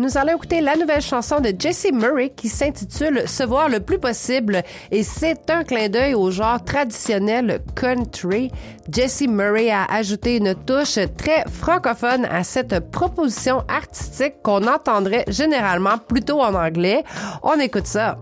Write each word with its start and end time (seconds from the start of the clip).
Nous 0.00 0.16
allons 0.16 0.36
écouter 0.36 0.62
la 0.62 0.76
nouvelle 0.76 1.02
chanson 1.02 1.40
de 1.40 1.52
Jesse 1.58 1.88
Murray 1.92 2.30
qui 2.30 2.48
s'intitule 2.48 3.28
Se 3.28 3.42
voir 3.42 3.68
le 3.68 3.80
plus 3.80 3.98
possible 3.98 4.62
et 4.90 5.02
c'est 5.02 5.50
un 5.50 5.62
clin 5.62 5.90
d'œil 5.90 6.14
au 6.14 6.30
genre 6.30 6.64
traditionnel 6.64 7.60
country. 7.74 8.50
Jesse 8.90 9.26
Murray 9.28 9.70
a 9.70 9.84
ajouté 9.84 10.38
une 10.38 10.54
touche 10.54 10.98
très 11.18 11.44
francophone 11.52 12.24
à 12.24 12.44
cette 12.44 12.90
proposition 12.90 13.62
artistique 13.68 14.36
qu'on 14.42 14.66
entendrait 14.66 15.26
généralement 15.28 15.98
plutôt 15.98 16.40
en 16.40 16.54
anglais. 16.54 17.04
On 17.42 17.60
écoute 17.60 17.86
ça. 17.86 18.16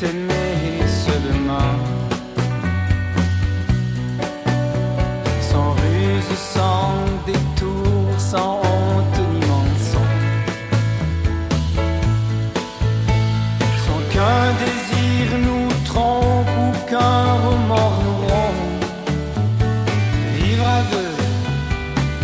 S'aimer 0.00 0.80
seulement. 1.04 1.74
Sans 5.50 5.70
ruse, 5.80 6.32
sans 6.54 6.92
détour, 7.26 8.06
sans 8.30 8.52
honte 8.70 9.18
ni 9.32 9.40
mensonge. 9.52 10.48
Sans 13.84 14.00
qu'un 14.12 14.46
désir 14.64 15.26
nous 15.46 15.68
trompe 15.90 16.52
ou 16.64 16.70
qu'un 16.90 17.24
remords 17.46 18.00
nous 18.06 18.20
rompe. 18.30 18.84
Vivre 20.38 20.66
à 20.78 20.82
deux 20.94 21.14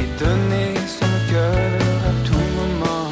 et 0.03 0.09
donner 0.23 0.71
son 0.99 1.13
cœur 1.31 1.73
à 2.11 2.13
tout 2.27 2.47
moment. 2.59 3.11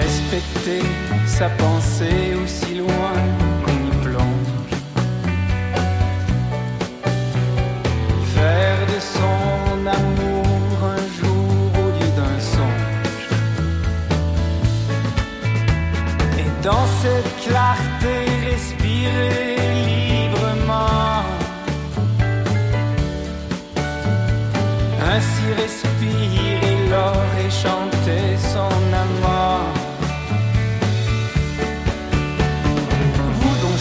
respecter 0.00 1.07
sa 1.38 1.48
pensée 1.50 2.34
aussi 2.42 2.74
loin 2.74 3.14
qu'on 3.64 3.78
y 3.90 3.94
plonge. 4.06 4.72
Faire 8.34 8.80
de 8.92 8.98
son 9.16 9.86
amour 9.98 10.78
un 10.96 11.04
jour 11.18 11.70
au 11.82 11.88
lieu 11.96 12.10
d'un 12.18 12.38
songe. 12.54 13.28
Et 16.40 16.50
dans 16.64 16.86
cette 17.02 17.32
clarté, 17.44 18.14
respirer 18.50 19.56
librement. 19.90 21.22
Ainsi 25.12 25.46
respirer 25.62 26.74
l'or 26.90 27.22
et 27.44 27.50
chanter 27.62 27.97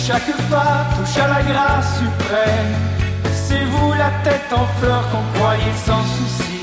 Chaque 0.07 0.37
pas 0.49 0.85
touche 0.95 1.17
à 1.21 1.27
la 1.27 1.41
grâce 1.43 1.97
suprême. 1.99 2.73
C'est 3.33 3.65
vous 3.65 3.91
la 3.91 4.09
tête 4.23 4.49
en 4.53 4.65
fleurs 4.79 5.03
qu'on 5.11 5.37
croyait 5.37 5.79
sans 5.85 6.01
souci. 6.01 6.59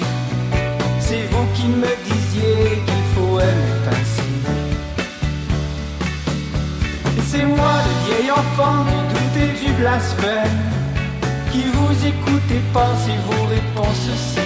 C'est 0.98 1.26
vous 1.30 1.46
qui 1.52 1.66
me 1.66 1.92
disiez 2.08 2.82
qu'il 2.86 3.04
faut 3.14 3.38
aimer 3.38 3.90
ainsi. 3.90 4.32
Et 7.18 7.22
c'est 7.30 7.44
moi, 7.44 7.74
le 7.86 7.94
vieil 8.06 8.30
enfant 8.30 8.82
du 8.88 8.98
doute 9.12 9.36
et 9.36 9.66
du 9.66 9.72
blasphème, 9.74 10.58
qui 11.52 11.64
vous 11.64 12.06
écoutez, 12.06 12.62
pensez 12.72 13.18
vos 13.28 13.44
réponses 13.44 14.08
aussi. 14.10 14.40
Oui, 14.40 14.43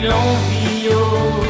l'envie 0.00 1.47